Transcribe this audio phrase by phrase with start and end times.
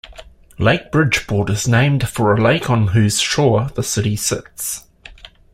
[0.57, 4.87] Lake Bridgeport is named for a lake on whose shore the city sits.